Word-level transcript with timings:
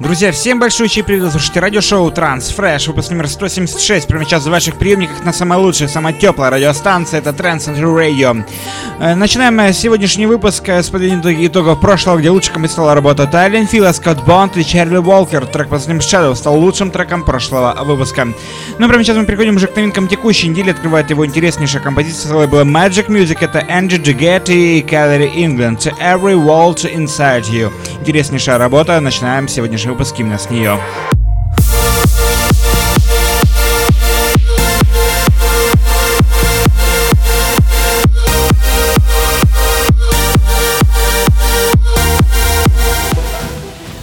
Друзья, 0.00 0.30
всем 0.30 0.60
большой 0.60 0.88
привет, 1.04 1.28
слушайте 1.32 1.58
радиошоу 1.58 2.12
Транс 2.12 2.50
Фреш, 2.50 2.86
выпуск 2.86 3.10
номер 3.10 3.26
176, 3.26 4.06
прямо 4.06 4.24
сейчас 4.24 4.44
в 4.44 4.48
ваших 4.48 4.78
приемниках 4.78 5.24
на 5.24 5.32
самая 5.32 5.58
лучшая, 5.58 5.88
самая 5.88 6.12
теплая 6.14 6.52
радиостанция, 6.52 7.18
это 7.18 7.30
Central 7.30 7.96
Radio. 7.96 8.44
Э, 9.00 9.16
начинаем 9.16 9.72
сегодняшний 9.72 10.26
выпуск 10.26 10.68
с 10.68 10.88
подведения 10.88 11.44
итогов 11.44 11.80
прошлого, 11.80 12.18
где 12.18 12.30
лучшей 12.30 12.52
композитором 12.52 12.94
работа 12.94 13.26
Тайлен 13.26 13.66
Филла, 13.66 13.90
Скотт 13.90 14.24
Бонд 14.24 14.56
и 14.56 14.64
Чарли 14.64 14.98
Уолкер. 14.98 15.46
Трек 15.46 15.68
под 15.68 15.78
названием 15.78 16.00
Shadow 16.00 16.36
стал 16.36 16.56
лучшим 16.60 16.92
треком 16.92 17.24
прошлого 17.24 17.76
выпуска. 17.82 18.28
Ну, 18.78 18.88
прямо 18.88 19.02
сейчас 19.02 19.16
мы 19.16 19.24
переходим 19.26 19.56
уже 19.56 19.66
к 19.66 19.74
новинкам 19.74 20.06
текущей 20.06 20.46
недели, 20.46 20.70
открывает 20.70 21.10
его 21.10 21.26
интереснейшая 21.26 21.82
композиция 21.82 22.30
с 22.30 22.32
лейбла 22.32 22.62
Magic 22.62 23.08
Music, 23.08 23.38
это 23.40 23.66
Angie 23.68 24.00
Gigetti 24.00 24.78
и 24.78 24.80
Calorie 24.80 25.34
England, 25.34 25.92
Every 26.00 26.36
World 26.36 26.84
Inside 26.84 27.50
You. 27.50 27.72
Интереснейшая 28.00 28.58
работа, 28.58 29.00
начинаем 29.00 29.48
сегодняшний 29.48 29.87
выпуск 29.88 30.18
именно 30.18 30.38
с 30.38 30.50
нее. 30.50 30.78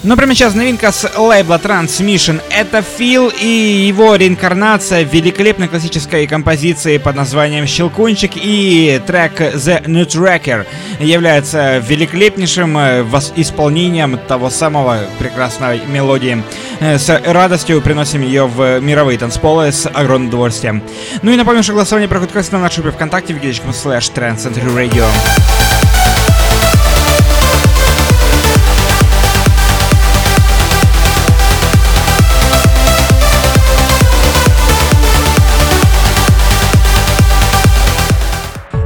Ну, 0.07 0.15
прямо 0.15 0.35
сейчас 0.35 0.53
новинка 0.53 0.91
с 0.91 1.17
лейбла 1.17 1.55
Transmission. 1.55 2.39
Это 2.51 2.83
Фил 2.83 3.29
и 3.29 3.47
его 3.87 4.13
реинкарнация 4.13 5.01
великолепной 5.01 5.67
классической 5.67 6.27
композиции 6.27 6.99
под 6.99 7.15
названием 7.15 7.65
«Щелкунчик» 7.65 8.33
и 8.35 9.01
трек 9.07 9.41
«The 9.41 9.83
Nutracker» 9.85 10.67
является 10.99 11.79
великолепнейшим 11.79 12.77
э, 12.77 13.03
исполнением 13.35 14.19
того 14.27 14.51
самого 14.51 14.99
прекрасной 15.17 15.81
мелодии. 15.87 16.43
Э, 16.81 16.99
с 16.99 17.09
радостью 17.09 17.81
приносим 17.81 18.21
ее 18.21 18.45
в 18.45 18.79
мировые 18.81 19.17
танцполы 19.17 19.71
с 19.71 19.89
огромным 19.91 20.27
удовольствием. 20.27 20.83
Ну 21.23 21.31
и 21.31 21.35
напомню, 21.35 21.63
что 21.63 21.73
голосование 21.73 22.07
проходит 22.07 22.51
на 22.51 22.59
нашей 22.59 22.83
группе 22.83 22.95
ВКонтакте 22.95 23.33
в 23.33 23.73
слэш 23.73 24.11
Trend 24.13 24.37
Radio. 24.75 25.05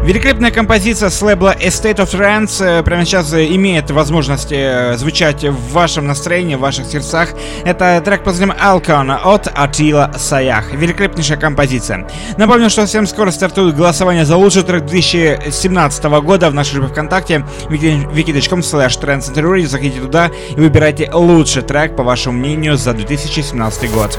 Великолепная 0.09 0.49
композиция 0.49 1.11
с 1.11 1.21
лейбла 1.21 1.55
Estate 1.55 1.97
of 1.97 2.11
Trance 2.11 2.65
э, 2.65 2.81
прямо 2.81 3.05
сейчас 3.05 3.31
э, 3.31 3.45
имеет 3.45 3.91
возможность 3.91 4.51
э, 4.51 4.97
звучать 4.97 5.43
в 5.43 5.71
вашем 5.71 6.07
настроении, 6.07 6.55
в 6.55 6.61
ваших 6.61 6.87
сердцах. 6.87 7.35
Это 7.63 8.01
трек 8.03 8.23
под 8.23 8.33
названием 8.33 8.57
Alcon 8.59 9.11
от 9.11 9.51
Атила 9.53 10.11
Саях. 10.17 10.73
Великолепнейшая 10.73 11.37
композиция. 11.37 12.07
Напомню, 12.37 12.71
что 12.71 12.81
совсем 12.81 13.05
скоро 13.05 13.29
стартует 13.29 13.75
голосование 13.75 14.25
за 14.25 14.35
лучший 14.35 14.63
трек 14.63 14.85
2017 14.85 16.03
года 16.23 16.49
в 16.49 16.55
нашей 16.55 16.79
группе 16.79 16.91
ВКонтакте 16.91 17.45
wiki.com 17.69 18.61
slash 18.61 19.67
Заходите 19.67 19.99
туда 19.99 20.31
и 20.49 20.59
выбирайте 20.59 21.11
лучший 21.13 21.61
трек, 21.61 21.95
по 21.95 22.01
вашему 22.01 22.39
мнению, 22.39 22.77
за 22.77 22.95
2017 22.95 23.91
год. 23.91 24.17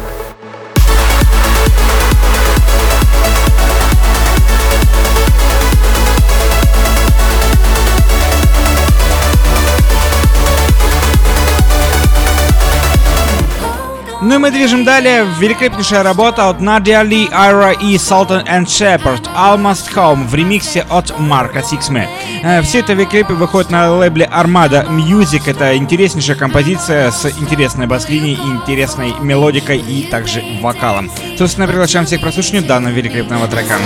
Ну 14.30 14.36
и 14.36 14.38
мы 14.38 14.52
движем 14.52 14.84
далее. 14.84 15.26
Великолепнейшая 15.40 16.04
работа 16.04 16.50
от 16.50 16.60
Nadia 16.60 17.02
Ali, 17.02 17.28
IRO 17.32 17.72
и 17.72 17.98
Sultan 17.98 18.42
and 18.42 18.66
Shepard 18.66 19.26
Almost 19.34 19.92
Home 19.96 20.24
в 20.24 20.32
ремиксе 20.36 20.86
от 20.88 21.18
Mark 21.18 21.64
а 21.64 21.71
Sixma. 21.71 22.08
Э, 22.44 22.62
все 22.62 22.78
это 22.78 22.92
великолепие 22.92 23.36
выходит 23.36 23.72
на 23.72 23.92
лейбле 23.92 24.30
Armada 24.32 24.88
Music. 24.88 25.50
Это 25.50 25.76
интереснейшая 25.76 26.36
композиция 26.36 27.10
с 27.10 27.26
интересной 27.40 27.88
бас-линией, 27.88 28.36
интересной 28.36 29.14
мелодикой 29.20 29.78
и 29.78 30.04
также 30.04 30.44
вокалом. 30.62 31.10
Собственно, 31.36 31.66
приглашаем 31.66 32.06
всех 32.06 32.20
к 32.20 32.22
прослушиванию 32.22 32.68
данного 32.68 32.92
великолепного 32.92 33.48
трека. 33.48 33.78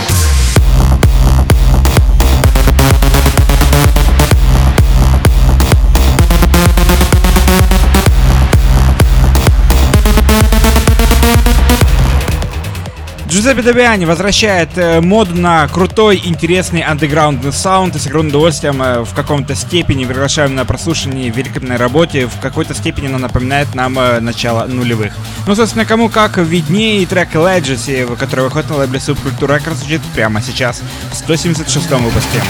Джузеппе 13.34 13.62
Добиани 13.62 14.04
возвращает 14.04 14.78
э, 14.78 15.00
моду 15.00 15.34
на 15.34 15.66
крутой, 15.66 16.22
интересный 16.24 16.82
андеграундный 16.82 17.52
саунд 17.52 17.96
и 17.96 17.98
с 17.98 18.06
огромным 18.06 18.28
удовольствием 18.28 18.80
э, 18.80 19.02
в 19.02 19.12
каком-то 19.12 19.56
степени 19.56 20.04
приглашаем 20.04 20.54
на 20.54 20.64
прослушивание 20.64 21.30
великолепной 21.30 21.74
работе. 21.74 22.28
В 22.28 22.38
какой-то 22.38 22.74
степени 22.74 23.08
она 23.08 23.18
напоминает 23.18 23.74
нам 23.74 23.98
э, 23.98 24.20
начало 24.20 24.66
нулевых. 24.66 25.14
Ну, 25.48 25.56
собственно, 25.56 25.84
кому 25.84 26.10
как 26.10 26.38
виднее 26.38 27.04
трек 27.06 27.34
Legacy, 27.34 28.16
который 28.16 28.44
выходит 28.44 28.70
на 28.70 28.76
лейбле 28.76 29.00
Subculture 29.00 29.48
Records, 29.48 29.78
звучит 29.78 30.00
прямо 30.14 30.40
сейчас 30.40 30.80
в 31.10 31.16
176 31.16 31.90
выпуске. 31.90 32.40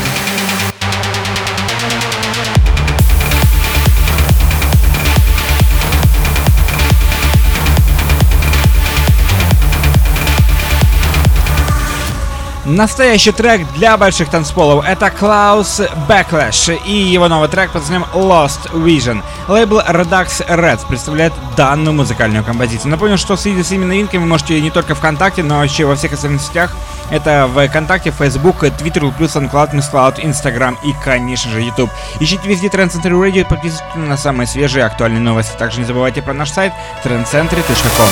Настоящий 12.67 13.33
трек 13.33 13.71
для 13.75 13.95
больших 13.99 14.31
танцполов 14.31 14.87
это 14.87 15.11
Клаус 15.11 15.83
Backlash 16.09 16.83
и 16.87 16.93
его 16.97 17.29
новый 17.29 17.51
трек 17.51 17.71
под 17.71 17.83
названием 17.83 18.09
Lost 18.15 18.73
Vision. 18.73 19.23
Лейбл 19.49 19.81
Redux 19.81 20.47
Red 20.49 20.81
представляет 20.89 21.35
данную 21.59 21.93
музыкальную 21.93 22.43
композицию. 22.43 22.91
Напомню, 22.91 23.19
что 23.19 23.37
следить 23.37 23.67
за 23.67 23.75
этими 23.75 23.85
новинками 23.85 24.23
вы 24.23 24.27
можете 24.29 24.59
не 24.63 24.71
только 24.71 24.95
ВКонтакте, 24.95 25.43
но 25.43 25.63
еще 25.63 25.85
во 25.85 25.95
всех 25.95 26.15
остальных 26.15 26.41
сетях. 26.41 26.75
Это 27.11 27.51
ВКонтакте, 27.55 28.11
Facebook, 28.11 28.63
Twitter, 28.65 29.13
плюс 29.15 29.37
SoundCloud, 29.37 29.73
MissCloud, 29.75 30.23
Instagram 30.25 30.79
и, 30.83 30.95
конечно 31.05 31.51
же, 31.51 31.61
YouTube. 31.61 31.91
Ищите 32.19 32.49
везде 32.49 32.69
Trend 32.69 32.93
Center 32.93 33.11
Radio, 33.11 33.47
подписывайтесь 33.47 33.95
на 33.95 34.17
самые 34.17 34.47
свежие 34.47 34.85
и 34.85 34.87
актуальные 34.87 35.21
новости. 35.21 35.55
Также 35.59 35.81
не 35.81 35.85
забывайте 35.85 36.23
про 36.23 36.33
наш 36.33 36.51
сайт 36.51 36.73
trendcentry.com. 37.05 38.09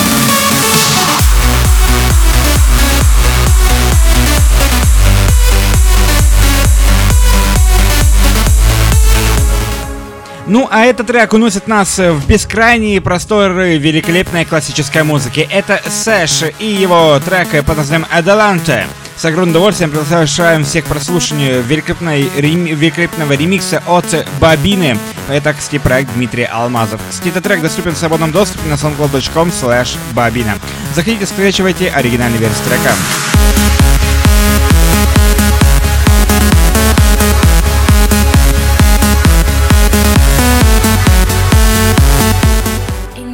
Ну, 10.46 10.68
а 10.70 10.84
этот 10.84 11.06
трек 11.06 11.32
уносит 11.32 11.68
нас 11.68 11.98
в 11.98 12.26
бескрайние 12.26 13.00
просторы 13.00 13.78
великолепной 13.78 14.44
классической 14.44 15.04
музыки. 15.04 15.46
Это 15.50 15.80
Сэш 15.88 16.44
и 16.58 16.66
его 16.66 17.20
трек 17.20 17.64
под 17.64 17.76
названием 17.76 18.08
«Адаланте». 18.10 18.86
С 19.16 19.24
огромным 19.24 19.50
удовольствием 19.50 19.90
приглашаем 19.90 20.64
всех 20.64 20.84
к 20.84 20.88
прослушиванию 20.88 21.62
великолепной, 21.62 22.28
рем, 22.36 22.64
великолепного 22.64 23.34
ремикса 23.34 23.82
от 23.86 24.26
Бабины. 24.40 24.98
Это, 25.28 25.52
кстати, 25.52 25.78
проект 25.78 26.12
Дмитрия 26.14 26.46
Алмазов. 26.46 27.00
Кстати, 27.08 27.28
этот 27.28 27.44
трек 27.44 27.60
доступен 27.62 27.92
в 27.92 27.98
свободном 27.98 28.32
доступе 28.32 28.68
на 28.68 28.74
soundcloud.com 28.74 29.50
slash 29.50 29.96
бабина. 30.12 30.54
Заходите, 30.96 31.26
скачивайте 31.26 31.88
оригинальный 31.88 32.38
версию 32.38 32.64
трека. 32.66 32.92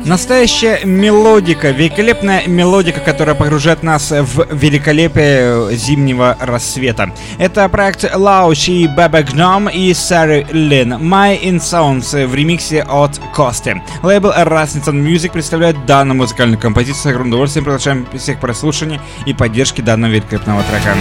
Настоящая 0.08 0.86
мелодика, 0.86 1.70
великолепная 1.70 2.46
мелодика, 2.46 2.98
которая 2.98 3.34
погружает 3.34 3.82
нас 3.82 4.10
в 4.10 4.54
великолепие 4.54 5.76
зимнего 5.76 6.34
рассвета. 6.40 7.12
Это 7.36 7.68
проект 7.68 8.10
Лауч 8.14 8.70
и 8.70 8.88
Баба 8.88 9.22
Гном 9.22 9.68
и 9.68 9.92
Сари 9.92 10.46
Лин. 10.50 10.94
My 10.94 11.38
In 11.38 11.56
Sounds 11.58 12.26
в 12.26 12.34
ремиксе 12.34 12.84
от 12.84 13.20
Кости. 13.34 13.82
Лейбл 14.02 14.30
Rasmussen 14.30 15.04
Music 15.04 15.32
представляет 15.32 15.84
данную 15.84 16.16
музыкальную 16.16 16.58
композицию. 16.58 17.02
С 17.02 17.06
огромным 17.06 17.32
удовольствием 17.32 17.64
приглашаем 17.64 18.06
всех 18.16 18.40
прослушивания 18.40 19.02
и 19.26 19.34
поддержки 19.34 19.82
данного 19.82 20.12
великолепного 20.12 20.62
трека. 20.62 20.96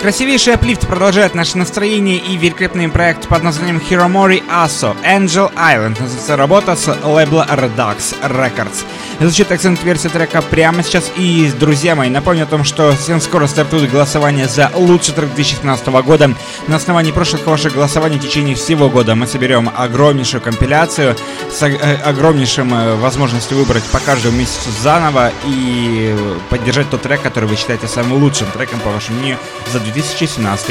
Красивейший 0.00 0.54
аплифт 0.54 0.86
продолжает 0.86 1.34
наше 1.34 1.58
настроение 1.58 2.16
и 2.16 2.38
великолепный 2.38 2.88
проект 2.88 3.28
под 3.28 3.42
названием 3.42 3.76
Hiromori 3.76 4.42
Aso 4.48 4.96
Angel 5.04 5.52
Island. 5.54 6.00
Называется 6.00 6.36
работа 6.38 6.74
с 6.74 6.86
лейбла 7.04 7.46
Redux 7.50 8.14
Records. 8.22 8.86
Звучит 9.20 9.52
акцент 9.52 9.84
версия 9.84 10.08
трека 10.08 10.40
прямо 10.40 10.82
сейчас. 10.82 11.12
И, 11.16 11.52
друзья 11.60 11.94
мои, 11.94 12.08
напомню 12.08 12.44
о 12.44 12.46
том, 12.46 12.64
что 12.64 12.92
совсем 12.92 13.20
скоро 13.20 13.46
стартует 13.46 13.90
голосование 13.90 14.48
за 14.48 14.70
лучший 14.74 15.12
трек 15.12 15.34
2016 15.34 15.86
года. 15.88 16.34
На 16.66 16.76
основании 16.76 17.12
прошлых 17.12 17.46
ваших 17.46 17.74
голосований 17.74 18.18
в 18.18 18.22
течение 18.22 18.54
всего 18.54 18.88
года 18.88 19.14
мы 19.14 19.26
соберем 19.26 19.70
огромнейшую 19.76 20.40
компиляцию 20.40 21.14
с 21.50 21.62
э, 21.62 21.96
огромнейшим 21.96 22.72
э, 22.72 22.94
возможностью 22.94 23.58
выбрать 23.58 23.84
по 23.84 23.98
каждому 23.98 24.38
месяцу 24.38 24.70
заново 24.80 25.30
и 25.46 26.16
поддержать 26.48 26.88
тот 26.88 27.02
трек, 27.02 27.20
который 27.20 27.44
вы 27.44 27.56
считаете 27.56 27.86
самым 27.86 28.14
лучшим 28.14 28.50
треком, 28.52 28.80
по 28.80 28.88
вашему 28.88 29.18
мнению, 29.18 29.36
за 29.70 29.80
2017 29.80 29.89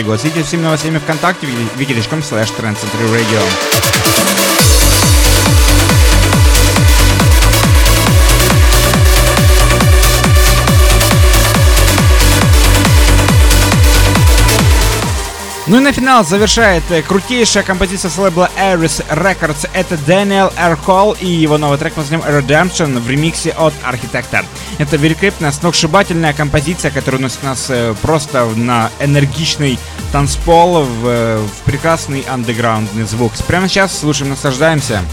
год. 0.03 0.21
Следите 0.21 0.43
всеми 0.43 0.61
новостями 0.61 0.99
ВКонтакте, 0.99 1.47
wiki.com 1.77 2.21
slash 2.21 2.51
Radio. 3.11 4.38
Ну 15.69 15.77
и 15.77 15.81
на 15.81 15.91
финал 15.91 16.25
завершает 16.25 16.81
э, 16.89 17.03
крутейшая 17.03 17.61
композиция 17.61 18.09
с 18.09 18.17
лейбла 18.17 18.49
Aris 18.57 19.05
Records. 19.07 19.69
Это 19.71 19.99
R. 20.57 20.79
Cole 20.83 21.15
и 21.21 21.27
его 21.27 21.59
новый 21.59 21.77
трек 21.77 21.93
под 21.93 22.09
названием 22.09 22.27
Redemption 22.27 22.99
в 22.99 23.07
ремиксе 23.07 23.51
от 23.51 23.75
Архитектор. 23.83 24.43
Это 24.79 24.97
великолепная, 24.97 25.51
сногсшибательная 25.51 26.33
композиция, 26.33 26.89
которая 26.89 27.21
носит 27.21 27.43
нас 27.43 27.67
э, 27.69 27.93
просто 28.01 28.45
на 28.55 28.89
энергичный 28.99 29.77
танцпол, 30.11 30.85
в, 30.85 31.05
э, 31.05 31.37
в 31.37 31.65
прекрасный 31.65 32.21
андеграундный 32.21 33.03
звук. 33.03 33.33
Прямо 33.45 33.69
сейчас 33.69 33.95
слушаем, 33.95 34.31
наслаждаемся. 34.31 35.03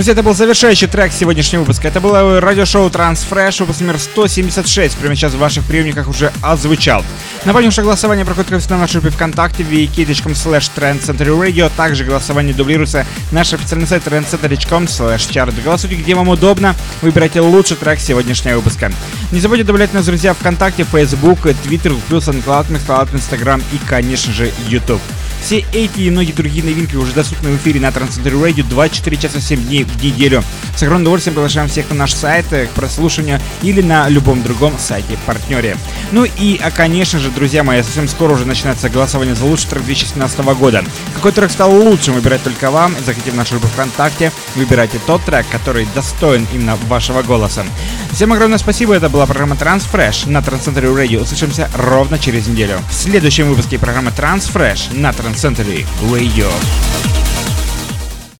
Друзья, 0.00 0.14
это 0.14 0.22
был 0.22 0.32
завершающий 0.32 0.86
трек 0.86 1.12
сегодняшнего 1.12 1.60
выпуска. 1.60 1.88
Это 1.88 2.00
было 2.00 2.40
радиошоу 2.40 2.88
Transfresh, 2.88 3.60
выпуск 3.60 3.82
номер 3.82 3.98
176. 3.98 4.96
Прямо 4.96 5.14
сейчас 5.14 5.34
в 5.34 5.38
ваших 5.38 5.62
приемниках 5.64 6.08
уже 6.08 6.32
отзвучал. 6.40 7.04
Напомню, 7.44 7.70
что 7.70 7.82
голосование 7.82 8.24
проходит 8.24 8.70
на 8.70 8.78
нашей 8.78 9.02
группе 9.02 9.14
ВКонтакте 9.14 9.62
wiki.com 9.62 10.32
slash 10.32 10.70
trendcenterradio. 10.74 11.70
Также 11.76 12.04
голосование 12.04 12.54
дублируется 12.54 13.04
на 13.30 13.40
наш 13.40 13.52
официальный 13.52 13.86
сайт 13.86 14.02
trendcenter.com 14.06 14.84
slash 14.84 15.28
chart. 15.30 15.54
Голосуйте, 15.62 15.96
где 15.96 16.14
вам 16.14 16.30
удобно. 16.30 16.74
Выбирайте 17.02 17.42
лучший 17.42 17.76
трек 17.76 18.00
сегодняшнего 18.00 18.56
выпуска. 18.56 18.90
Не 19.32 19.40
забудьте 19.40 19.64
добавлять 19.64 19.92
нас, 19.92 20.06
друзья, 20.06 20.32
ВКонтакте, 20.32 20.86
Facebook, 20.90 21.40
Twitter, 21.44 21.94
плюс 22.08 22.26
SoundCloud, 22.26 22.68
MixCloud, 22.70 23.14
Instagram 23.14 23.62
и, 23.74 23.78
конечно 23.86 24.32
же, 24.32 24.50
YouTube. 24.66 25.02
Все 25.42 25.64
эти 25.72 26.00
и 26.00 26.10
многие 26.10 26.32
другие 26.32 26.64
новинки 26.64 26.96
уже 26.96 27.12
доступны 27.12 27.50
в 27.50 27.56
эфире 27.56 27.80
на 27.80 27.90
Трансцентре 27.90 28.32
Radio 28.32 28.62
24 28.62 29.16
часа 29.16 29.40
7 29.40 29.64
дней 29.64 29.84
в 29.84 30.02
неделю. 30.02 30.44
С 30.76 30.82
огромным 30.82 31.02
удовольствием 31.02 31.34
приглашаем 31.34 31.68
всех 31.68 31.88
на 31.90 31.96
наш 31.96 32.14
сайт 32.14 32.46
к 32.46 32.68
прослушиванию 32.74 33.40
или 33.62 33.80
на 33.80 34.08
любом 34.08 34.42
другом 34.42 34.78
сайте-партнере. 34.78 35.76
Ну 36.12 36.24
и, 36.24 36.58
а, 36.62 36.70
конечно 36.70 37.18
же, 37.18 37.30
друзья 37.30 37.64
мои, 37.64 37.82
совсем 37.82 38.06
скоро 38.08 38.34
уже 38.34 38.46
начинается 38.46 38.88
голосование 38.88 39.34
за 39.34 39.44
лучший 39.44 39.70
трек 39.70 39.84
2017 39.84 40.54
года. 40.54 40.84
Какой 41.14 41.32
трек 41.32 41.50
стал 41.50 41.72
лучшим, 41.72 42.14
выбирать 42.14 42.42
только 42.42 42.70
вам. 42.70 42.94
Заходите 43.04 43.30
в 43.30 43.36
нашу 43.36 43.52
группу 43.52 43.68
ВКонтакте, 43.68 44.32
выбирайте 44.54 45.00
тот 45.06 45.24
трек, 45.24 45.46
который 45.50 45.86
достоин 45.94 46.46
именно 46.52 46.76
вашего 46.88 47.22
голоса. 47.22 47.64
Всем 48.12 48.32
огромное 48.32 48.58
спасибо, 48.58 48.94
это 48.94 49.08
была 49.08 49.26
программа 49.26 49.56
Transfresh 49.56 50.28
на 50.28 50.42
Трансцентре 50.42 50.88
Radio. 50.88 51.22
Услышимся 51.22 51.70
ровно 51.74 52.18
через 52.18 52.46
неделю. 52.46 52.80
В 52.90 52.94
следующем 52.94 53.48
выпуске 53.48 53.78
программы 53.78 54.10
Transfresh 54.10 54.98
на 54.98 55.12
Трансцентре 55.30 55.86
Radio. 56.10 57.29